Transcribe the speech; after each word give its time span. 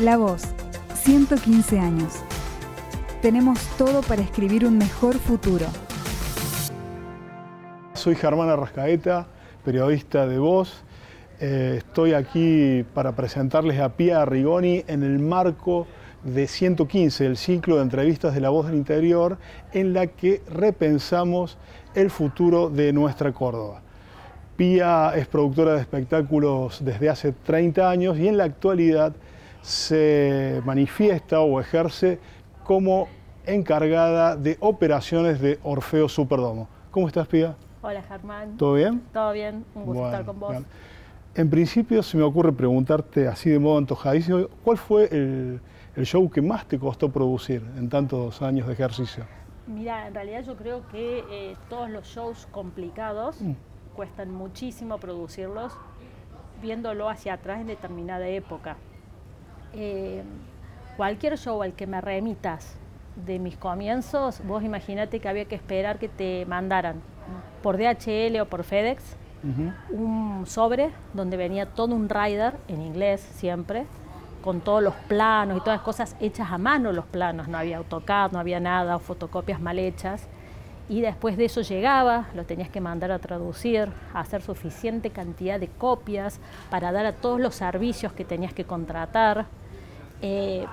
La 0.00 0.16
Voz, 0.16 0.42
115 1.04 1.78
años. 1.78 2.14
Tenemos 3.22 3.60
todo 3.78 4.02
para 4.02 4.22
escribir 4.22 4.66
un 4.66 4.76
mejor 4.76 5.14
futuro. 5.14 5.66
Soy 7.92 8.16
Germán 8.16 8.48
Arrascaeta, 8.48 9.28
periodista 9.64 10.26
de 10.26 10.40
Voz. 10.40 10.82
Eh, 11.38 11.76
estoy 11.78 12.12
aquí 12.12 12.84
para 12.92 13.12
presentarles 13.12 13.78
a 13.78 13.90
Pia 13.90 14.22
Arrigoni 14.22 14.82
en 14.88 15.04
el 15.04 15.20
marco 15.20 15.86
de 16.24 16.48
115, 16.48 17.26
el 17.26 17.36
ciclo 17.36 17.76
de 17.76 17.82
entrevistas 17.82 18.34
de 18.34 18.40
La 18.40 18.48
Voz 18.48 18.66
del 18.66 18.74
Interior, 18.74 19.38
en 19.72 19.92
la 19.92 20.08
que 20.08 20.42
repensamos 20.50 21.56
el 21.94 22.10
futuro 22.10 22.68
de 22.68 22.92
nuestra 22.92 23.30
Córdoba. 23.30 23.80
Pía 24.56 25.12
es 25.14 25.28
productora 25.28 25.74
de 25.74 25.82
espectáculos 25.82 26.84
desde 26.84 27.08
hace 27.08 27.30
30 27.30 27.88
años 27.88 28.18
y 28.18 28.26
en 28.26 28.38
la 28.38 28.44
actualidad 28.44 29.14
se 29.64 30.60
manifiesta 30.66 31.40
o 31.40 31.58
ejerce 31.58 32.18
como 32.64 33.08
encargada 33.46 34.36
de 34.36 34.58
operaciones 34.60 35.40
de 35.40 35.58
Orfeo 35.62 36.06
Superdomo. 36.06 36.68
¿Cómo 36.90 37.08
estás, 37.08 37.26
Pía? 37.26 37.56
Hola, 37.80 38.02
Germán. 38.02 38.58
¿Todo 38.58 38.74
bien? 38.74 39.02
Todo 39.10 39.32
bien, 39.32 39.64
un 39.74 39.86
gusto 39.86 40.04
estar 40.04 40.24
con 40.26 40.38
vos. 40.38 40.56
En 41.34 41.48
principio 41.48 42.02
se 42.02 42.18
me 42.18 42.22
ocurre 42.22 42.52
preguntarte 42.52 43.26
así 43.26 43.48
de 43.48 43.58
modo 43.58 43.78
antojadísimo, 43.78 44.48
¿cuál 44.62 44.76
fue 44.76 45.08
el, 45.10 45.60
show 46.04 46.28
que 46.30 46.42
más 46.42 46.66
te 46.66 46.78
costó 46.78 47.10
producir 47.10 47.62
en 47.78 47.88
tantos 47.88 48.42
años 48.42 48.66
de 48.66 48.74
ejercicio? 48.74 49.24
Mira, 49.66 50.06
en 50.06 50.14
realidad 50.14 50.44
yo 50.44 50.56
creo 50.56 50.86
que 50.88 51.24
eh, 51.30 51.56
todos 51.70 51.88
los 51.88 52.06
shows 52.06 52.46
complicados 52.50 53.40
mm. 53.40 53.52
cuestan 53.96 54.30
muchísimo 54.30 54.98
producirlos 54.98 55.72
viéndolo 56.60 57.08
hacia 57.08 57.32
atrás 57.32 57.62
en 57.62 57.68
determinada 57.68 58.28
época. 58.28 58.76
Eh, 59.74 60.22
cualquier 60.96 61.36
show 61.36 61.62
al 61.62 61.72
que 61.74 61.86
me 61.86 62.00
remitas 62.00 62.76
de 63.26 63.38
mis 63.38 63.56
comienzos, 63.56 64.40
vos 64.46 64.62
imagínate 64.62 65.20
que 65.20 65.28
había 65.28 65.44
que 65.44 65.54
esperar 65.54 65.98
que 65.98 66.08
te 66.08 66.46
mandaran 66.46 67.00
por 67.62 67.76
DHL 67.76 68.40
o 68.40 68.46
por 68.46 68.64
FedEx 68.64 69.16
un 69.90 70.44
sobre 70.46 70.90
donde 71.12 71.36
venía 71.36 71.66
todo 71.66 71.94
un 71.94 72.08
rider 72.08 72.54
en 72.66 72.80
inglés 72.80 73.20
siempre 73.20 73.86
con 74.42 74.60
todos 74.60 74.82
los 74.82 74.94
planos 75.08 75.56
y 75.56 75.60
todas 75.60 75.78
las 75.78 75.84
cosas 75.84 76.16
hechas 76.20 76.50
a 76.50 76.58
mano 76.58 76.92
los 76.92 77.06
planos, 77.06 77.48
no 77.48 77.56
había 77.56 77.78
AutoCAD, 77.78 78.32
no 78.32 78.38
había 78.38 78.60
nada, 78.60 78.98
fotocopias 78.98 79.58
mal 79.58 79.78
hechas. 79.78 80.28
Y 80.86 81.00
después 81.00 81.38
de 81.38 81.46
eso 81.46 81.62
llegaba, 81.62 82.26
lo 82.34 82.44
tenías 82.44 82.68
que 82.68 82.82
mandar 82.82 83.10
a 83.10 83.18
traducir, 83.18 83.88
a 84.12 84.20
hacer 84.20 84.42
suficiente 84.42 85.08
cantidad 85.08 85.58
de 85.58 85.68
copias 85.68 86.40
para 86.68 86.92
dar 86.92 87.06
a 87.06 87.14
todos 87.14 87.40
los 87.40 87.54
servicios 87.54 88.12
que 88.12 88.26
tenías 88.26 88.52
que 88.52 88.66
contratar. 88.66 89.46
Eh, 90.22 90.64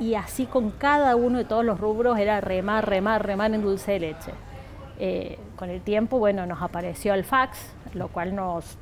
y 0.00 0.14
así 0.14 0.46
con 0.46 0.70
cada 0.70 1.16
uno 1.16 1.38
de 1.38 1.44
todos 1.44 1.64
los 1.64 1.78
rubros 1.78 2.18
era 2.18 2.40
remar, 2.40 2.88
remar, 2.88 3.24
remar 3.24 3.54
en 3.54 3.62
dulce 3.62 3.92
de 3.92 4.00
leche. 4.00 4.32
Eh, 4.98 5.38
con 5.56 5.70
el 5.70 5.80
tiempo, 5.80 6.18
bueno, 6.18 6.46
nos 6.46 6.62
apareció 6.62 7.14
el 7.14 7.24
fax, 7.24 7.58
lo 7.94 8.08
cual 8.08 8.34
nos, 8.34 8.76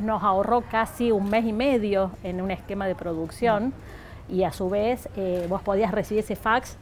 nos 0.00 0.22
ahorró 0.22 0.62
casi 0.62 1.12
un 1.12 1.28
mes 1.30 1.44
y 1.44 1.52
medio 1.52 2.10
en 2.22 2.40
un 2.40 2.50
esquema 2.50 2.86
de 2.86 2.94
producción 2.94 3.72
y 4.28 4.44
a 4.44 4.52
su 4.52 4.70
vez 4.70 5.08
eh, 5.16 5.46
vos 5.48 5.62
podías 5.62 5.92
recibir 5.92 6.24
ese 6.24 6.36
fax 6.36 6.76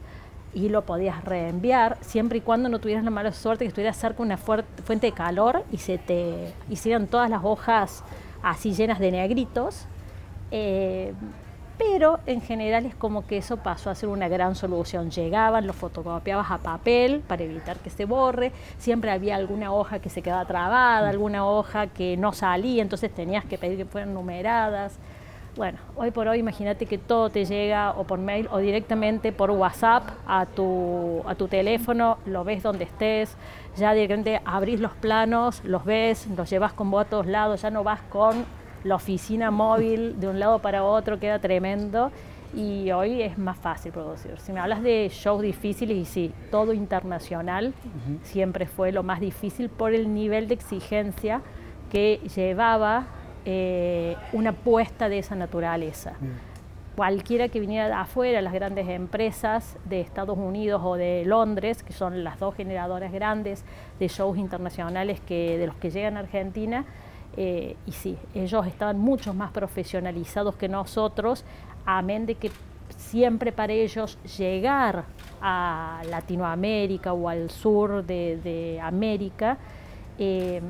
y 0.52 0.68
lo 0.68 0.82
podías 0.82 1.24
reenviar 1.24 1.96
siempre 2.00 2.38
y 2.38 2.40
cuando 2.40 2.68
no 2.68 2.80
tuvieras 2.80 3.04
la 3.04 3.10
mala 3.10 3.32
suerte 3.32 3.64
que 3.64 3.68
estuvieras 3.68 3.96
cerca 3.96 4.18
de 4.18 4.22
una 4.22 4.36
fuente 4.36 5.06
de 5.06 5.12
calor 5.12 5.64
y 5.70 5.78
se 5.78 5.98
te 5.98 6.52
hicieran 6.68 7.06
todas 7.06 7.30
las 7.30 7.44
hojas 7.44 8.02
así 8.42 8.74
llenas 8.74 8.98
de 8.98 9.12
negritos. 9.12 9.86
Eh, 10.50 11.12
pero 11.80 12.20
en 12.26 12.42
general 12.42 12.84
es 12.84 12.94
como 12.94 13.26
que 13.26 13.38
eso 13.38 13.56
pasó 13.56 13.88
a 13.88 13.94
ser 13.94 14.10
una 14.10 14.28
gran 14.28 14.54
solución. 14.54 15.10
Llegaban, 15.10 15.66
los 15.66 15.74
fotocopiabas 15.74 16.50
a 16.50 16.58
papel 16.58 17.22
para 17.26 17.42
evitar 17.42 17.78
que 17.78 17.88
se 17.88 18.04
borre, 18.04 18.52
siempre 18.76 19.10
había 19.10 19.36
alguna 19.36 19.72
hoja 19.72 19.98
que 19.98 20.10
se 20.10 20.20
quedaba 20.20 20.44
trabada, 20.44 21.08
alguna 21.08 21.46
hoja 21.46 21.86
que 21.86 22.18
no 22.18 22.34
salía, 22.34 22.82
entonces 22.82 23.10
tenías 23.10 23.46
que 23.46 23.56
pedir 23.56 23.78
que 23.78 23.86
fueran 23.86 24.12
numeradas. 24.12 24.98
Bueno, 25.56 25.78
hoy 25.96 26.10
por 26.10 26.28
hoy 26.28 26.38
imagínate 26.38 26.84
que 26.84 26.98
todo 26.98 27.30
te 27.30 27.46
llega 27.46 27.92
o 27.92 28.04
por 28.04 28.18
mail 28.18 28.46
o 28.52 28.58
directamente 28.58 29.32
por 29.32 29.50
WhatsApp 29.50 30.04
a 30.26 30.44
tu, 30.44 31.22
a 31.26 31.34
tu 31.34 31.48
teléfono, 31.48 32.18
lo 32.26 32.44
ves 32.44 32.62
donde 32.62 32.84
estés, 32.84 33.34
ya 33.78 33.94
directamente 33.94 34.42
abrís 34.44 34.80
los 34.80 34.92
planos, 34.92 35.64
los 35.64 35.86
ves, 35.86 36.26
los 36.36 36.50
llevas 36.50 36.74
con 36.74 36.90
vos 36.90 37.06
a 37.06 37.08
todos 37.08 37.26
lados, 37.26 37.62
ya 37.62 37.70
no 37.70 37.82
vas 37.82 38.02
con 38.02 38.44
la 38.84 38.94
oficina 38.94 39.50
móvil 39.50 40.18
de 40.20 40.28
un 40.28 40.40
lado 40.40 40.60
para 40.60 40.84
otro 40.84 41.18
queda 41.18 41.38
tremendo 41.38 42.10
y 42.54 42.90
hoy 42.90 43.22
es 43.22 43.38
más 43.38 43.58
fácil 43.58 43.92
producir. 43.92 44.38
Si 44.38 44.52
me 44.52 44.60
hablas 44.60 44.82
de 44.82 45.08
shows 45.12 45.42
difíciles, 45.42 45.96
y 45.96 46.04
sí, 46.04 46.32
todo 46.50 46.72
internacional 46.72 47.74
siempre 48.22 48.66
fue 48.66 48.92
lo 48.92 49.02
más 49.02 49.20
difícil 49.20 49.68
por 49.68 49.94
el 49.94 50.12
nivel 50.12 50.48
de 50.48 50.54
exigencia 50.54 51.42
que 51.90 52.20
llevaba 52.34 53.06
eh, 53.44 54.16
una 54.32 54.52
puesta 54.52 55.08
de 55.08 55.18
esa 55.18 55.34
naturaleza. 55.34 56.14
Cualquiera 56.96 57.48
que 57.48 57.60
viniera 57.60 57.86
de 57.86 57.94
afuera, 57.94 58.42
las 58.42 58.52
grandes 58.52 58.88
empresas 58.88 59.78
de 59.84 60.00
Estados 60.00 60.36
Unidos 60.36 60.82
o 60.84 60.96
de 60.96 61.24
Londres, 61.24 61.82
que 61.82 61.92
son 61.92 62.24
las 62.24 62.38
dos 62.38 62.54
generadoras 62.56 63.12
grandes 63.12 63.64
de 63.98 64.08
shows 64.08 64.36
internacionales 64.36 65.20
que, 65.20 65.56
de 65.56 65.66
los 65.66 65.76
que 65.76 65.90
llegan 65.90 66.16
a 66.16 66.20
Argentina, 66.20 66.84
eh, 67.36 67.76
y 67.86 67.92
sí, 67.92 68.16
ellos 68.34 68.66
estaban 68.66 68.98
mucho 68.98 69.34
más 69.34 69.50
profesionalizados 69.52 70.56
que 70.56 70.68
nosotros, 70.68 71.44
amén 71.86 72.26
de 72.26 72.34
que 72.34 72.50
siempre 72.96 73.52
para 73.52 73.72
ellos 73.72 74.18
llegar 74.38 75.04
a 75.40 76.02
Latinoamérica 76.08 77.12
o 77.12 77.28
al 77.28 77.50
sur 77.50 78.04
de, 78.04 78.80
América, 78.82 79.58
eh, 80.18 80.60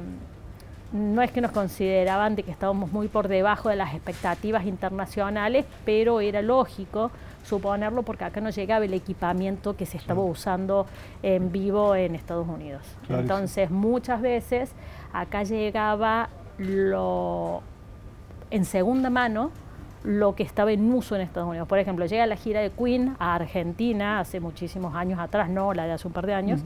no 0.93 1.23
es 1.23 1.31
que 1.31 1.41
nos 1.41 1.53
consideraban 1.53 2.35
de 2.35 2.43
que 2.43 2.51
estábamos 2.51 2.93
muy 2.93 3.09
por 3.09 3.29
debajo 3.29 3.69
de 3.69 3.77
las 3.77 3.95
expectativas 3.95 4.67
internacionales, 4.67 5.65
pero 5.85 6.21
era 6.21 6.43
lógico 6.43 7.11
suponerlo 7.45 8.03
porque 8.03 8.25
acá 8.25 8.41
no 8.41 8.51
llegaba 8.51 8.85
el 8.85 8.95
equipamiento 8.95 9.77
que 9.77 9.87
se 9.87 9.97
estaba 9.97 10.23
usando 10.23 10.87
en 11.23 11.53
vivo 11.53 11.95
en 11.95 12.15
Estados 12.15 12.47
Unidos. 12.47 12.83
Entonces 13.09 13.71
muchas 13.71 14.21
veces 14.21 14.73
acá 15.13 15.43
llegaba 15.45 16.29
lo, 16.61 17.63
en 18.51 18.65
segunda 18.65 19.11
mano 19.11 19.51
lo 20.05 20.35
que 20.35 20.43
estaba 20.43 20.73
en 20.73 20.93
uso 20.93 21.15
en 21.15 21.23
Estados 21.23 21.49
Unidos. 21.49 21.69
Por 21.69 21.79
ejemplo, 21.79 22.07
llega 22.07 22.27
la 22.27 22.37
gira 22.37 22.61
de 22.61 22.71
Queen 22.71 23.17
a 23.19 23.35
Argentina 23.35 24.21
hace 24.21 24.41
muchísimos 24.41 24.95
años 24.95 25.19
atrás, 25.19 25.51
no 25.51 25.75
la 25.75 25.87
de 25.87 25.93
hace 25.93 26.07
un 26.07 26.13
par 26.13 26.27
de 26.27 26.35
años, 26.35 26.61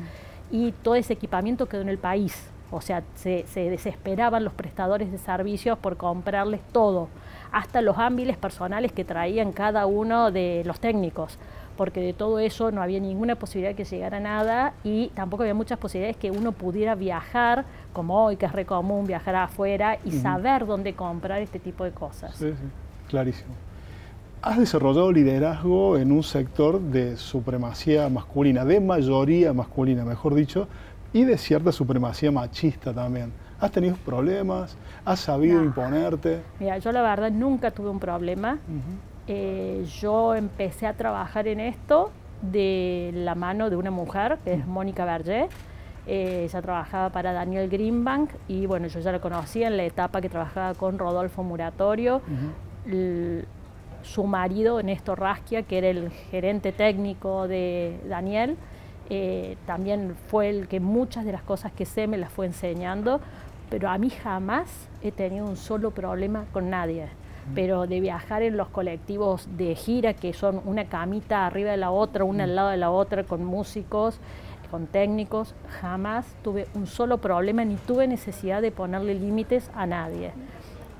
y 0.50 0.72
todo 0.72 0.94
ese 0.94 1.15
equipamiento 1.15 1.66
quedó 1.66 1.83
en 1.83 1.88
el 1.88 1.99
país. 1.99 2.50
O 2.71 2.81
sea, 2.81 3.03
se, 3.15 3.44
se, 3.47 3.71
desesperaban 3.71 4.43
los 4.43 4.53
prestadores 4.53 5.12
de 5.12 5.19
servicios 5.19 5.78
por 5.78 5.97
comprarles 5.97 6.60
todo, 6.72 7.09
hasta 7.53 7.81
los 7.83 7.99
ámbiles 7.99 8.37
personales 8.37 8.93
que 8.93 9.04
traían 9.04 9.53
cada 9.53 9.87
uno 9.87 10.33
de 10.33 10.62
los 10.65 10.81
técnicos 10.81 11.38
porque 11.76 12.00
de 12.00 12.12
todo 12.12 12.38
eso 12.38 12.70
no 12.70 12.82
había 12.82 13.00
ninguna 13.00 13.36
posibilidad 13.36 13.70
de 13.70 13.76
que 13.76 13.84
llegara 13.84 14.20
nada 14.20 14.74
y 14.84 15.08
tampoco 15.14 15.42
había 15.42 15.54
muchas 15.54 15.78
posibilidades 15.78 16.16
que 16.16 16.30
uno 16.30 16.52
pudiera 16.52 16.94
viajar, 16.94 17.64
como 17.92 18.24
hoy 18.24 18.36
que 18.36 18.46
es 18.46 18.52
re 18.52 18.64
común 18.64 19.06
viajar 19.06 19.34
afuera 19.36 19.98
y 20.04 20.12
saber 20.12 20.66
dónde 20.66 20.94
comprar 20.94 21.42
este 21.42 21.58
tipo 21.58 21.84
de 21.84 21.90
cosas. 21.90 22.34
Sí, 22.36 22.50
sí, 22.50 22.64
clarísimo. 23.08 23.54
Has 24.42 24.58
desarrollado 24.58 25.10
liderazgo 25.10 25.96
en 25.96 26.12
un 26.12 26.22
sector 26.22 26.80
de 26.80 27.16
supremacía 27.16 28.08
masculina, 28.10 28.64
de 28.64 28.78
mayoría 28.78 29.52
masculina, 29.52 30.04
mejor 30.04 30.34
dicho, 30.34 30.68
y 31.14 31.24
de 31.24 31.38
cierta 31.38 31.72
supremacía 31.72 32.30
machista 32.30 32.92
también. 32.92 33.32
¿Has 33.58 33.70
tenido 33.70 33.96
problemas? 33.96 34.76
¿Has 35.04 35.20
sabido 35.20 35.64
imponerte? 35.64 36.42
Mira, 36.60 36.76
yo 36.78 36.92
la 36.92 37.00
verdad 37.00 37.30
nunca 37.30 37.70
tuve 37.70 37.88
un 37.88 37.98
problema. 37.98 38.58
Eh, 39.26 39.86
yo 40.00 40.34
empecé 40.34 40.86
a 40.86 40.92
trabajar 40.92 41.48
en 41.48 41.60
esto 41.60 42.10
de 42.42 43.10
la 43.15 43.34
mano 43.34 43.71
de 43.71 43.76
una 43.76 43.91
mujer, 43.91 44.38
que 44.44 44.54
es 44.54 44.66
Mónica 44.66 45.04
Berger. 45.04 45.48
Eh, 46.06 46.44
ella 46.44 46.60
trabajaba 46.60 47.09
para 47.09 47.32
Daniel 47.32 47.71
Greenbank 47.71 48.30
y 48.47 48.66
bueno, 48.66 48.88
yo 48.88 49.00
ya 49.00 49.10
la 49.12 49.21
conocía 49.21 49.68
en 49.68 49.78
la 49.78 49.84
etapa 49.84 50.21
que 50.21 50.28
trabajaba 50.28 50.74
con 50.74 50.98
Rodolfo 50.98 51.42
Muratorio. 51.42 52.21
su 54.03 54.24
marido, 54.24 54.82
Néstor 54.82 55.18
Rasquia, 55.18 55.62
que 55.62 55.78
era 55.78 55.88
el 55.88 56.10
gerente 56.10 56.72
técnico 56.72 57.48
de 57.48 57.98
Daniel, 58.06 58.59
eh, 59.09 59.56
también 59.66 60.15
fue 60.28 60.50
el 60.50 60.68
que 60.68 60.78
muchas 60.78 61.24
de 61.24 61.32
las 61.32 61.42
cosas 61.42 61.72
que 61.72 61.86
sé 61.86 62.06
me 62.06 62.18
las 62.18 62.30
fue 62.30 62.44
enseñando, 62.44 63.20
pero 63.70 63.88
a 63.88 63.97
mí 63.97 64.10
jamás 64.10 64.88
he 65.03 65.10
tenido 65.10 65.47
un 65.47 65.56
solo 65.56 65.91
problema 65.91 66.44
con 66.53 66.68
nadie 66.68 67.09
pero 67.54 67.86
de 67.86 68.00
viajar 68.00 68.42
en 68.42 68.56
los 68.56 68.68
colectivos 68.68 69.48
de 69.56 69.74
gira, 69.74 70.14
que 70.14 70.32
son 70.32 70.60
una 70.64 70.86
camita 70.86 71.46
arriba 71.46 71.72
de 71.72 71.76
la 71.76 71.91
otra, 71.91 72.24
una 72.24 72.44
al 72.44 72.56
lado 72.56 72.70
de 72.70 72.76
la 72.76 72.91
otra, 72.91 73.24
con 73.24 73.44
músicos, 73.44 74.18
con 74.70 74.86
técnicos, 74.86 75.54
jamás 75.80 76.26
tuve 76.42 76.66
un 76.74 76.86
solo 76.86 77.18
problema 77.18 77.64
ni 77.64 77.76
tuve 77.76 78.08
necesidad 78.08 78.62
de 78.62 78.70
ponerle 78.72 79.14
límites 79.14 79.70
a 79.74 79.86
nadie. 79.86 80.32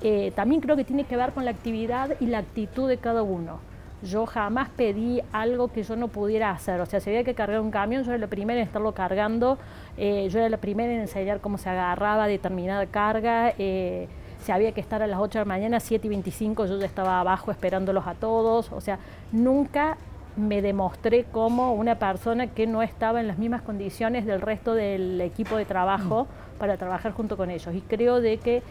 eh, 0.01 0.31
también 0.35 0.61
creo 0.61 0.75
que 0.75 0.83
tiene 0.83 1.05
que 1.05 1.17
ver 1.17 1.31
con 1.31 1.45
la 1.45 1.51
actividad 1.51 2.11
y 2.19 2.27
la 2.27 2.39
actitud 2.39 2.87
de 2.87 2.97
cada 2.97 3.23
uno. 3.23 3.59
Yo 4.03 4.25
jamás 4.25 4.69
pedí 4.69 5.21
algo 5.31 5.69
que 5.69 5.81
yo 5.81 5.95
no 5.95 6.09
pudiera 6.09 6.51
hacer. 6.51 6.79
O 6.79 6.85
sea, 6.85 6.99
si 6.99 7.09
había 7.09 7.23
que 7.23 7.33
cargar 7.33 7.59
un 7.61 7.71
camión, 7.71 8.03
yo 8.03 8.11
era 8.11 8.19
la 8.19 8.27
primera 8.27 8.59
en 8.59 8.67
estarlo 8.67 8.93
cargando, 8.93 9.57
eh, 9.97 10.27
yo 10.29 10.39
era 10.39 10.49
la 10.49 10.57
primera 10.57 10.93
en 10.93 10.99
enseñar 10.99 11.39
cómo 11.39 11.57
se 11.57 11.69
agarraba 11.69 12.27
determinada 12.27 12.85
carga. 12.85 13.53
Eh, 13.57 14.07
si 14.45 14.51
había 14.51 14.71
que 14.73 14.81
estar 14.81 15.01
a 15.01 15.07
las 15.07 15.19
8 15.19 15.39
de 15.39 15.45
la 15.45 15.47
mañana, 15.47 15.79
7 15.79 16.05
y 16.05 16.09
25, 16.09 16.67
yo 16.67 16.77
ya 16.77 16.85
estaba 16.85 17.19
abajo 17.19 17.49
esperándolos 17.49 18.05
a 18.05 18.13
todos. 18.13 18.71
O 18.71 18.79
sea, 18.79 18.99
nunca 19.31 19.97
me 20.37 20.61
demostré 20.61 21.23
como 21.23 21.73
una 21.73 21.97
persona 21.97 22.47
que 22.47 22.67
no 22.67 22.83
estaba 22.83 23.21
en 23.21 23.27
las 23.27 23.39
mismas 23.39 23.63
condiciones 23.63 24.25
del 24.25 24.41
resto 24.41 24.75
del 24.75 25.19
equipo 25.21 25.57
de 25.57 25.65
trabajo 25.65 26.25
mm. 26.25 26.59
para 26.59 26.77
trabajar 26.77 27.13
junto 27.13 27.37
con 27.37 27.49
ellos. 27.49 27.73
Y 27.73 27.81
creo 27.81 28.21
de 28.21 28.37
que 28.37 28.61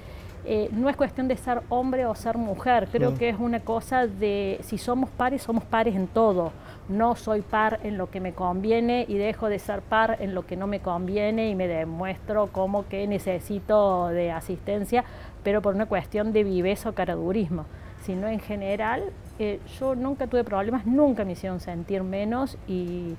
eh, 0.47 0.69
no 0.73 0.91
es 0.91 0.97
cuestión 0.97 1.27
de 1.27 1.37
ser 1.37 1.63
hombre 1.71 2.05
o 2.05 2.15
ser 2.15 2.37
mujer, 2.37 2.89
creo 2.93 3.15
que 3.15 3.31
es 3.31 3.39
una 3.39 3.61
cosa 3.61 4.07
de 4.07 4.59
si 4.63 4.77
somos 4.77 5.09
pares, 5.11 5.43
somos 5.43 5.65
pares 5.65 5.95
en 5.95 6.07
todo. 6.07 6.53
No 6.87 7.17
soy 7.17 7.41
par 7.41 7.81
en 7.83 7.97
lo 7.97 8.11
que 8.11 8.21
me 8.21 8.35
conviene 8.35 9.07
y 9.09 9.17
dejo 9.17 9.49
de 9.49 9.59
ser 9.59 9.81
par 9.81 10.19
en 10.21 10.35
lo 10.35 10.47
que 10.47 10.55
no 10.57 10.67
me 10.67 10.81
conviene 10.81 11.49
y 11.49 11.55
me 11.55 11.67
demuestro 11.67 12.49
como 12.49 12.87
que 12.89 13.07
necesito 13.07 14.09
de 14.09 14.33
asistencia, 14.33 15.05
pero 15.43 15.63
por 15.63 15.75
una 15.75 15.87
cuestión 15.87 16.35
de 16.35 16.45
viveza 16.45 16.91
o 16.91 16.93
caradurismo, 16.93 17.65
sino 18.03 18.29
en 18.29 18.41
general 18.41 19.05
eh, 19.39 19.61
yo 19.81 19.95
nunca 19.95 20.27
tuve 20.27 20.45
problemas, 20.45 20.85
nunca 20.85 21.25
me 21.25 21.33
hicieron 21.33 21.61
sentir 21.61 22.03
menos 22.03 22.59
y 22.69 23.15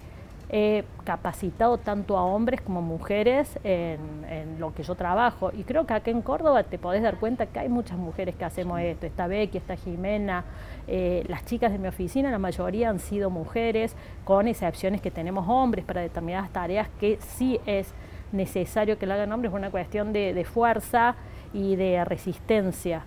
he 0.50 0.83
capacitado 1.03 1.77
tanto 1.77 2.18
a 2.18 2.24
hombres 2.24 2.62
como 2.62 2.81
mujeres 2.81 3.59
en, 3.63 4.59
lo 4.59 4.74
que 4.74 4.83
yo 4.83 4.95
trabajo. 4.95 5.51
Y 5.53 5.63
creo 5.63 5.86
que 5.86 5.94
acá 5.94 6.12
en 6.12 6.21
Córdoba 6.21 6.63
te 6.63 6.77
podés 6.77 7.01
dar 7.03 7.18
cuenta 7.18 7.45
que 7.45 7.59
hay 7.59 7.69
muchas 7.69 7.97
mujeres 7.97 8.36
que 8.36 8.45
hacemos 8.45 8.80
esto. 8.80 9.06
Está 9.06 9.27
Becky, 9.27 9.57
está 9.57 9.75
Jimena, 9.75 10.45
eh, 10.88 11.25
las 11.27 11.45
chicas 11.45 11.71
de 11.71 11.80
mi 11.80 11.88
oficina, 11.88 12.31
la 12.31 12.39
mayoría 12.39 12.89
han 12.89 13.00
sido 13.00 13.30
mujeres, 13.30 13.95
con 14.24 14.47
excepciones 14.47 15.01
que 15.01 15.12
tenemos 15.12 15.45
hombres 15.47 15.83
para 15.83 16.01
determinadas 16.01 16.50
tareas 16.51 16.88
que 17.00 17.18
sí 17.19 17.59
es 17.65 17.94
necesario 18.31 18.98
que 18.98 19.06
lo 19.06 19.13
hagan 19.13 19.31
hombres, 19.31 19.51
es 19.51 19.57
una 19.57 19.71
cuestión 19.71 20.13
de 20.13 20.45
fuerza 20.45 21.15
y 21.53 21.75
de 21.75 22.03
resistencia 22.06 23.03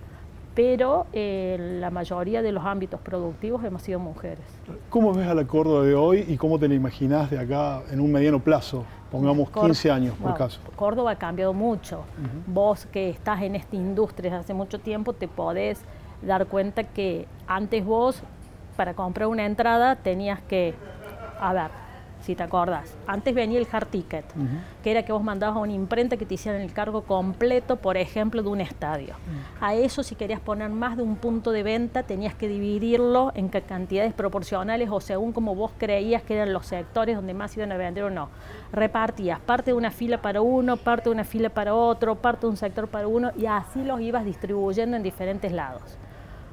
pero 0.58 1.06
eh, 1.12 1.78
la 1.78 1.88
mayoría 1.88 2.42
de 2.42 2.50
los 2.50 2.64
ámbitos 2.64 3.00
productivos 3.00 3.62
hemos 3.62 3.80
sido 3.80 4.00
mujeres. 4.00 4.44
¿Cómo 4.90 5.14
ves 5.14 5.28
a 5.28 5.34
la 5.36 5.46
Córdoba 5.46 5.84
de 5.84 5.94
hoy 5.94 6.24
y 6.26 6.36
cómo 6.36 6.58
te 6.58 6.66
la 6.66 6.74
imaginás 6.74 7.30
de 7.30 7.38
acá 7.38 7.82
en 7.92 8.00
un 8.00 8.10
mediano 8.10 8.40
plazo? 8.40 8.84
Pongamos 9.08 9.52
15 9.52 9.88
años 9.92 10.16
por 10.20 10.34
caso. 10.34 10.58
Córdoba 10.74 11.12
ha 11.12 11.16
cambiado 11.16 11.52
mucho. 11.52 12.02
Vos 12.48 12.86
que 12.86 13.08
estás 13.08 13.40
en 13.42 13.54
esta 13.54 13.76
industria 13.76 14.32
desde 14.32 14.40
hace 14.40 14.52
mucho 14.52 14.80
tiempo 14.80 15.12
te 15.12 15.28
podés 15.28 15.80
dar 16.22 16.44
cuenta 16.46 16.82
que 16.82 17.28
antes 17.46 17.84
vos 17.84 18.20
para 18.76 18.94
comprar 18.94 19.28
una 19.28 19.46
entrada 19.46 19.94
tenías 19.94 20.40
que, 20.40 20.74
a 21.40 21.52
ver, 21.52 21.70
si 22.22 22.34
te 22.34 22.42
acordás. 22.42 22.94
Antes 23.06 23.34
venía 23.34 23.58
el 23.58 23.66
hard 23.70 23.86
ticket, 23.86 24.24
que 24.82 24.90
era 24.90 25.04
que 25.04 25.12
vos 25.12 25.22
mandabas 25.22 25.56
a 25.56 25.60
una 25.60 25.72
imprenta 25.72 26.16
que 26.16 26.26
te 26.26 26.34
hicieran 26.34 26.60
el 26.60 26.72
cargo 26.72 27.02
completo, 27.02 27.76
por 27.76 27.96
ejemplo, 27.96 28.42
de 28.42 28.48
un 28.48 28.60
estadio. 28.60 29.14
A 29.60 29.74
eso, 29.74 30.02
si 30.02 30.14
querías 30.14 30.40
poner 30.40 30.70
más 30.70 30.96
de 30.96 31.02
un 31.02 31.16
punto 31.16 31.52
de 31.52 31.62
venta, 31.62 32.02
tenías 32.02 32.34
que 32.34 32.48
dividirlo 32.48 33.32
en 33.34 33.48
cantidades 33.48 34.12
proporcionales 34.12 34.88
o 34.90 35.00
según 35.00 35.32
como 35.32 35.54
vos 35.54 35.72
creías 35.78 36.22
que 36.22 36.34
eran 36.34 36.52
los 36.52 36.66
sectores 36.66 37.16
donde 37.16 37.34
más 37.34 37.56
iban 37.56 37.72
a 37.72 37.76
vender 37.76 38.04
o 38.04 38.10
no. 38.10 38.28
Repartías 38.72 39.40
parte 39.40 39.70
de 39.70 39.76
una 39.76 39.90
fila 39.90 40.20
para 40.20 40.40
uno, 40.40 40.76
parte 40.76 41.04
de 41.04 41.14
una 41.14 41.24
fila 41.24 41.48
para 41.48 41.74
otro, 41.74 42.16
parte 42.16 42.42
de 42.42 42.50
un 42.50 42.56
sector 42.56 42.88
para 42.88 43.08
uno, 43.08 43.30
y 43.36 43.46
así 43.46 43.82
los 43.82 44.00
ibas 44.00 44.24
distribuyendo 44.24 44.96
en 44.96 45.02
diferentes 45.02 45.52
lados. 45.52 45.98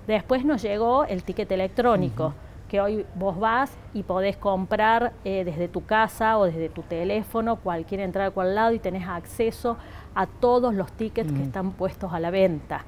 Después 0.07 0.45
nos 0.45 0.61
llegó 0.61 1.05
el 1.05 1.23
ticket 1.23 1.51
electrónico 1.51 2.33
que 2.67 2.81
hoy 2.81 3.05
vos 3.15 3.39
vas 3.39 3.77
y 3.93 4.03
podés 4.03 4.37
comprar 4.37 5.13
eh, 5.23 5.43
desde 5.43 5.67
tu 5.67 5.85
casa 5.85 6.37
o 6.37 6.45
desde 6.45 6.69
tu 6.69 6.81
teléfono 6.81 7.57
cualquier 7.57 8.01
entrada 8.01 8.29
de 8.29 8.33
cual 8.33 8.55
lado 8.55 8.73
y 8.73 8.79
tenés 8.79 9.07
acceso 9.07 9.77
a 10.15 10.25
todos 10.27 10.73
los 10.73 10.91
tickets 10.91 11.31
que 11.31 11.43
están 11.43 11.71
puestos 11.71 12.13
a 12.13 12.19
la 12.19 12.31
venta. 12.31 12.85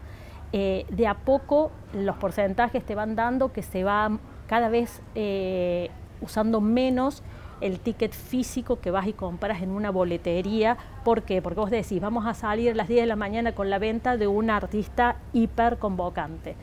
Eh, 0.54 0.86
de 0.90 1.08
a 1.08 1.14
poco 1.14 1.72
los 1.94 2.16
porcentajes 2.16 2.84
te 2.84 2.96
van 2.96 3.16
dando 3.16 3.52
que 3.52 3.62
se 3.62 3.84
va 3.84 4.18
cada 4.48 4.70
vez 4.70 5.02
eh, 5.14 5.92
usando 6.22 6.62
menos 6.62 7.22
el 7.60 7.80
ticket 7.80 8.14
físico 8.14 8.80
que 8.80 8.92
vas 8.92 9.08
y 9.08 9.14
compras 9.14 9.62
en 9.62 9.72
una 9.72 9.92
boletería. 9.92 10.78
¿Por 11.04 11.24
qué? 11.24 11.42
Porque 11.42 11.60
vos 11.60 11.72
decís, 11.72 12.00
vamos 12.00 12.26
a 12.26 12.34
salir 12.34 12.72
a 12.72 12.76
las 12.76 12.88
10 12.88 13.02
de 13.02 13.08
la 13.08 13.16
mañana 13.16 13.54
con 13.54 13.70
la 13.70 13.80
venta 13.80 14.16
de 14.16 14.28
un 14.28 14.50
artista 14.50 15.18
hiper 15.34 15.78
convocante 15.78 16.56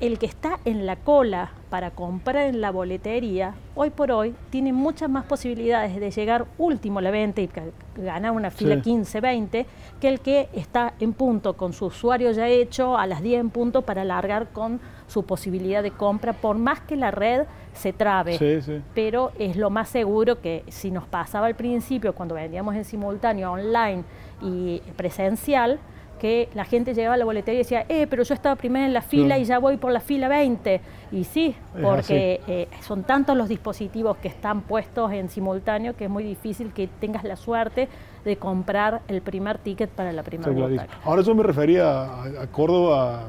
el 0.00 0.18
que 0.18 0.26
está 0.26 0.58
en 0.64 0.86
la 0.86 0.96
cola 0.96 1.52
para 1.68 1.90
comprar 1.90 2.46
en 2.46 2.60
la 2.60 2.70
boletería, 2.70 3.54
hoy 3.74 3.90
por 3.90 4.10
hoy 4.10 4.34
tiene 4.48 4.72
muchas 4.72 5.10
más 5.10 5.24
posibilidades 5.24 6.00
de 6.00 6.10
llegar 6.10 6.46
último 6.58 6.98
a 6.98 7.02
la 7.02 7.10
venta 7.10 7.42
y 7.42 7.50
ganar 7.96 8.32
una 8.32 8.50
fila 8.50 8.76
15-20 8.76 9.66
que 10.00 10.08
el 10.08 10.20
que 10.20 10.48
está 10.54 10.94
en 11.00 11.12
punto 11.12 11.56
con 11.56 11.72
su 11.72 11.86
usuario 11.86 12.32
ya 12.32 12.48
hecho 12.48 12.96
a 12.96 13.06
las 13.06 13.22
10 13.22 13.40
en 13.40 13.50
punto 13.50 13.82
para 13.82 14.02
alargar 14.02 14.48
con 14.48 14.80
su 15.06 15.24
posibilidad 15.24 15.82
de 15.82 15.90
compra, 15.90 16.32
por 16.32 16.56
más 16.56 16.80
que 16.80 16.96
la 16.96 17.10
red 17.10 17.44
se 17.74 17.92
trabe. 17.92 18.62
Pero 18.94 19.32
es 19.38 19.56
lo 19.56 19.68
más 19.70 19.88
seguro 19.88 20.40
que 20.40 20.64
si 20.68 20.90
nos 20.90 21.04
pasaba 21.06 21.46
al 21.46 21.56
principio, 21.56 22.14
cuando 22.14 22.36
vendíamos 22.36 22.74
en 22.74 22.84
simultáneo 22.84 23.52
online 23.52 24.04
y 24.40 24.80
presencial, 24.96 25.78
que 26.20 26.50
la 26.54 26.66
gente 26.66 26.92
llegaba 26.92 27.14
a 27.14 27.16
la 27.16 27.24
boletería 27.24 27.60
y 27.60 27.64
decía, 27.64 27.86
eh, 27.88 28.06
pero 28.08 28.22
yo 28.22 28.34
estaba 28.34 28.54
primero 28.54 28.84
en 28.84 28.92
la 28.92 29.00
fila 29.00 29.38
y 29.38 29.44
ya 29.44 29.58
voy 29.58 29.78
por 29.78 29.90
la 29.90 30.00
fila 30.00 30.28
20. 30.28 30.80
Y 31.12 31.24
sí, 31.24 31.56
porque 31.82 32.40
eh, 32.46 32.68
son 32.82 33.04
tantos 33.04 33.36
los 33.36 33.48
dispositivos 33.48 34.18
que 34.18 34.28
están 34.28 34.60
puestos 34.60 35.10
en 35.12 35.30
simultáneo 35.30 35.96
que 35.96 36.04
es 36.04 36.10
muy 36.10 36.22
difícil 36.22 36.72
que 36.74 36.88
tengas 36.88 37.24
la 37.24 37.36
suerte 37.36 37.88
de 38.24 38.36
comprar 38.36 39.00
el 39.08 39.22
primer 39.22 39.58
ticket 39.58 39.88
para 39.88 40.12
la 40.12 40.22
primera 40.22 40.52
sí, 40.52 40.76
Ahora 41.04 41.22
yo 41.22 41.34
me 41.34 41.42
refería 41.42 42.02
a, 42.02 42.46
Córdoba 42.52 43.22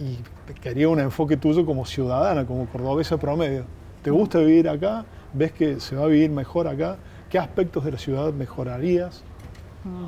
y 0.00 0.18
quería 0.60 0.88
un 0.88 0.98
enfoque 0.98 1.36
tuyo 1.36 1.64
como 1.64 1.86
ciudadana, 1.86 2.44
como 2.44 2.66
cordobesa 2.66 3.16
promedio. 3.16 3.64
¿Te 4.02 4.10
gusta 4.10 4.40
vivir 4.40 4.68
acá? 4.68 5.04
¿Ves 5.32 5.52
que 5.52 5.78
se 5.78 5.94
va 5.94 6.04
a 6.04 6.08
vivir 6.08 6.30
mejor 6.30 6.66
acá? 6.66 6.96
¿Qué 7.30 7.38
aspectos 7.38 7.84
de 7.84 7.92
la 7.92 7.98
ciudad 7.98 8.32
mejorarías? 8.32 9.22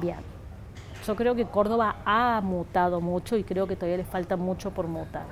Bien 0.02 0.39
yo 1.06 1.17
creo 1.17 1.35
que 1.35 1.44
Córdoba 1.47 1.97
ha 2.05 2.41
mutado 2.43 3.00
mucho 3.00 3.37
y 3.37 3.44
creo 3.44 3.67
que 3.67 3.76
todavía 3.76 3.99
le 3.99 4.05
falta 4.05 4.37
mucho 4.37 4.70
por 4.70 4.87
mutar. 4.87 5.25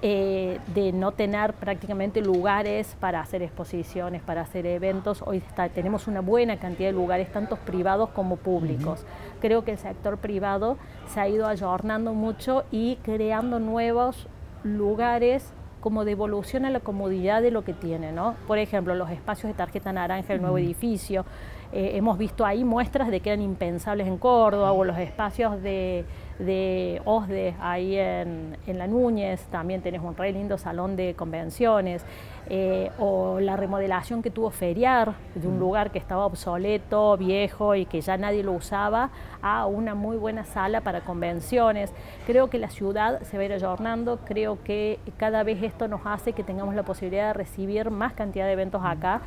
Eh, 0.00 0.58
de 0.74 0.92
no 0.92 1.12
tener 1.12 1.52
prácticamente 1.54 2.20
lugares 2.20 2.96
para 2.98 3.20
hacer 3.20 3.42
exposiciones, 3.42 4.22
para 4.22 4.42
hacer 4.42 4.66
eventos, 4.66 5.22
hoy 5.24 5.42
tenemos 5.74 6.08
una 6.08 6.20
buena 6.20 6.58
cantidad 6.58 6.88
de 6.88 6.92
lugares, 6.92 7.30
tanto 7.32 7.56
privados 7.56 8.10
como 8.10 8.36
públicos. 8.36 9.04
Creo 9.40 9.64
que 9.64 9.72
el 9.72 9.78
sector 9.78 10.18
privado 10.18 10.76
se 11.08 11.20
ha 11.20 11.28
ido 11.28 11.46
ayornando 11.46 12.14
mucho 12.14 12.64
y 12.70 12.96
creando 13.02 13.58
nuevos 13.58 14.26
lugares 14.64 15.52
como 15.82 16.06
devolución 16.06 16.64
a 16.64 16.70
la 16.70 16.80
comodidad 16.80 17.42
de 17.42 17.50
lo 17.50 17.64
que 17.64 17.74
tiene, 17.74 18.12
¿no? 18.12 18.36
Por 18.46 18.58
ejemplo, 18.58 18.94
los 18.94 19.10
espacios 19.10 19.52
de 19.52 19.54
tarjeta 19.54 19.92
naranja 19.92 20.32
del 20.32 20.40
nuevo 20.40 20.56
edificio, 20.56 21.26
eh, 21.72 21.92
hemos 21.94 22.16
visto 22.16 22.46
ahí 22.46 22.64
muestras 22.64 23.10
de 23.10 23.20
que 23.20 23.30
eran 23.30 23.42
impensables 23.42 24.06
en 24.06 24.16
Córdoba 24.16 24.72
o 24.72 24.84
los 24.84 24.96
espacios 24.98 25.60
de, 25.60 26.04
OSDE 26.38 27.54
ahí 27.60 27.96
en, 27.96 28.56
La 28.66 28.86
Núñez, 28.86 29.44
también 29.46 29.82
tenés 29.82 30.00
un 30.02 30.16
re 30.16 30.32
lindo 30.32 30.58
salón 30.58 30.96
de 30.96 31.14
convenciones, 31.14 32.04
eh, 32.48 32.90
o 32.98 33.38
la 33.40 33.56
remodelación 33.56 34.22
que 34.22 34.30
tuvo 34.30 34.50
Feriar, 34.50 35.14
de 35.34 35.46
un 35.46 35.56
mm. 35.56 35.60
lugar 35.60 35.90
que 35.90 35.98
estaba 35.98 36.26
obsoleto, 36.26 37.16
viejo 37.16 37.74
y 37.74 37.86
que 37.86 38.00
ya 38.00 38.16
nadie 38.16 38.42
lo 38.42 38.52
usaba, 38.52 39.10
a 39.40 39.66
una 39.66 39.94
muy 39.94 40.16
buena 40.16 40.44
sala 40.44 40.80
para 40.80 41.02
convenciones. 41.02 41.92
Creo 42.26 42.50
que 42.50 42.58
la 42.58 42.70
ciudad 42.70 43.22
se 43.22 43.36
va 43.36 43.42
a 43.42 43.46
ir 43.46 43.52
ayornando, 43.52 44.18
creo 44.24 44.62
que 44.62 44.98
cada 45.16 45.42
vez 45.42 45.62
esto 45.62 45.88
nos 45.88 46.00
hace 46.04 46.32
que 46.32 46.42
tengamos 46.42 46.74
la 46.74 46.82
posibilidad 46.82 47.28
de 47.28 47.34
recibir 47.34 47.90
más 47.90 48.12
cantidad 48.12 48.46
de 48.46 48.52
eventos 48.52 48.82
acá 48.84 49.22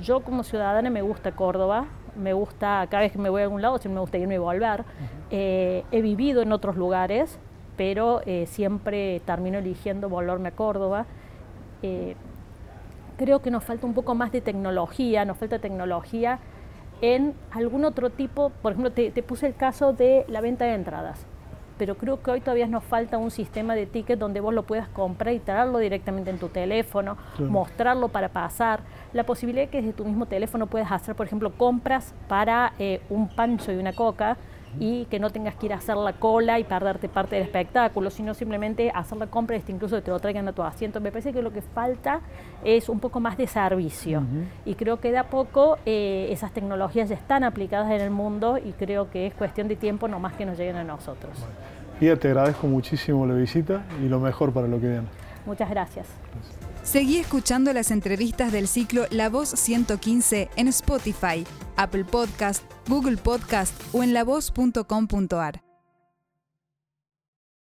yo 0.00 0.20
como 0.20 0.44
ciudadana 0.44 0.88
me 0.90 1.02
gusta 1.02 1.32
Córdoba, 1.32 1.86
me 2.16 2.32
gusta, 2.32 2.86
cada 2.90 3.02
vez 3.02 3.12
que 3.12 3.18
me 3.18 3.30
voy 3.30 3.40
a 3.42 3.44
algún 3.44 3.62
lado, 3.62 3.78
siempre 3.78 3.94
me 3.94 4.00
gusta 4.00 4.18
irme 4.18 4.34
y 4.34 4.38
volver. 4.38 4.84
Eh, 5.30 5.84
he 5.90 6.02
vivido 6.02 6.42
en 6.42 6.52
otros 6.52 6.76
lugares, 6.76 7.38
pero 7.76 8.22
eh, 8.26 8.46
siempre 8.46 9.20
termino 9.24 9.58
eligiendo 9.58 10.08
volverme 10.08 10.48
a 10.48 10.52
Córdoba. 10.52 11.06
Eh, 11.82 12.16
creo 13.16 13.40
que 13.40 13.50
nos 13.50 13.64
falta 13.64 13.86
un 13.86 13.94
poco 13.94 14.14
más 14.14 14.32
de 14.32 14.40
tecnología, 14.40 15.24
nos 15.24 15.38
falta 15.38 15.58
tecnología 15.58 16.38
en 17.02 17.34
algún 17.50 17.84
otro 17.84 18.10
tipo, 18.10 18.50
por 18.60 18.72
ejemplo, 18.72 18.92
te 18.92 19.22
puse 19.22 19.46
el 19.46 19.54
caso 19.54 19.94
de 19.94 20.26
la 20.28 20.42
venta 20.42 20.66
de 20.66 20.74
entradas 20.74 21.26
pero 21.80 21.94
creo 21.94 22.22
que 22.22 22.30
hoy 22.30 22.40
todavía 22.42 22.66
nos 22.66 22.84
falta 22.84 23.16
un 23.16 23.30
sistema 23.30 23.74
de 23.74 23.86
ticket 23.86 24.18
donde 24.18 24.40
vos 24.40 24.52
lo 24.52 24.64
puedas 24.64 24.86
comprar 24.90 25.32
y 25.32 25.38
traerlo 25.38 25.78
directamente 25.78 26.28
en 26.28 26.38
tu 26.38 26.50
teléfono, 26.50 27.16
mostrarlo 27.38 28.08
para 28.08 28.28
pasar. 28.28 28.80
La 29.14 29.24
posibilidad 29.24 29.64
de 29.64 29.70
que 29.70 29.78
desde 29.78 29.94
tu 29.94 30.04
mismo 30.04 30.26
teléfono 30.26 30.66
puedas 30.66 30.92
hacer, 30.92 31.14
por 31.14 31.24
ejemplo, 31.24 31.52
compras 31.52 32.14
para 32.28 32.74
eh, 32.78 33.00
un 33.08 33.28
pancho 33.28 33.72
y 33.72 33.76
una 33.76 33.94
coca 33.94 34.36
y 34.78 35.06
que 35.06 35.18
no 35.18 35.30
tengas 35.30 35.54
que 35.56 35.66
ir 35.66 35.72
a 35.72 35.76
hacer 35.76 35.96
la 35.96 36.12
cola 36.12 36.58
y 36.58 36.64
perderte 36.64 37.08
parte 37.08 37.36
del 37.36 37.44
espectáculo, 37.44 38.10
sino 38.10 38.34
simplemente 38.34 38.90
hacer 38.94 39.18
la 39.18 39.26
compra 39.26 39.56
y 39.56 39.62
incluso 39.68 40.02
te 40.02 40.10
lo 40.10 40.20
traigan 40.20 40.46
a 40.48 40.52
tu 40.52 40.62
asiento. 40.62 41.00
Me 41.00 41.10
parece 41.10 41.32
que 41.32 41.42
lo 41.42 41.52
que 41.52 41.62
falta 41.62 42.20
es 42.64 42.88
un 42.88 43.00
poco 43.00 43.20
más 43.20 43.36
de 43.36 43.46
servicio 43.46 44.22
y 44.64 44.74
creo 44.74 45.00
que 45.00 45.10
de 45.10 45.18
a 45.18 45.28
poco 45.28 45.78
eh, 45.86 46.28
esas 46.30 46.52
tecnologías 46.52 47.08
ya 47.08 47.16
están 47.16 47.44
aplicadas 47.44 47.90
en 47.90 48.00
el 48.00 48.10
mundo 48.10 48.58
y 48.58 48.72
creo 48.72 49.10
que 49.10 49.26
es 49.26 49.34
cuestión 49.34 49.68
de 49.68 49.76
tiempo 49.76 50.08
nomás 50.08 50.34
que 50.34 50.46
nos 50.46 50.58
lleguen 50.58 50.76
a 50.76 50.84
nosotros. 50.84 51.32
Bueno. 51.98 52.16
te 52.18 52.28
agradezco 52.28 52.66
muchísimo 52.66 53.26
la 53.26 53.34
visita 53.34 53.84
y 54.02 54.08
lo 54.08 54.20
mejor 54.20 54.52
para 54.52 54.68
lo 54.68 54.80
que 54.80 54.88
viene. 54.88 55.06
Muchas 55.46 55.70
gracias. 55.70 56.06
Seguí 56.82 57.18
escuchando 57.18 57.72
las 57.72 57.90
entrevistas 57.90 58.52
del 58.52 58.66
ciclo 58.66 59.04
La 59.10 59.28
Voz 59.28 59.50
115 59.50 60.48
en 60.56 60.68
Spotify, 60.68 61.44
Apple 61.80 62.04
Podcast, 62.04 62.62
Google 62.88 63.16
Podcast 63.16 63.74
o 63.92 64.02
en 64.02 64.12
lavoz.com.ar. 64.12 65.69